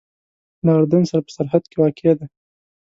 [0.65, 2.25] له اردن سره په سرحد کې واقع ده.